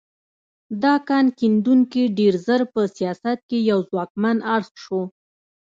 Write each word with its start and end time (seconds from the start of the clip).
دا 0.83 0.93
کان 1.07 1.25
کیندونکي 1.37 2.03
ډېر 2.17 2.33
ژر 2.45 2.61
په 2.73 2.81
سیاست 2.97 3.39
کې 3.49 3.57
یو 3.71 3.79
ځواکمن 3.89 4.37
اړخ 4.55 4.71
شو. 4.83 5.01